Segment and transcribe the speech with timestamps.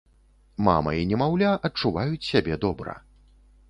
[0.67, 3.01] Мама і немаўля адчуваюць сябе добра.